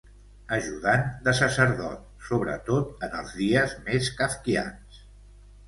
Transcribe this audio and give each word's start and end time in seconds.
Ajudant 0.55 1.03
de 1.27 1.33
sacerdot, 1.39 2.09
sobretot 2.31 3.07
en 3.09 3.15
els 3.21 3.37
dies 3.45 3.79
més 3.91 4.13
kafkians. 4.23 5.03